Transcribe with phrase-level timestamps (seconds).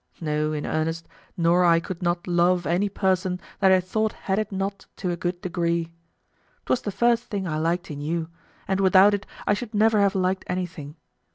[0.19, 1.07] No, in earnest,
[1.37, 5.15] nor I could not love any person that I thought had it not to a
[5.15, 5.91] good degree.
[6.65, 8.27] 'Twas the first thing I liked in you,
[8.67, 10.95] and without it I should never have liked anything.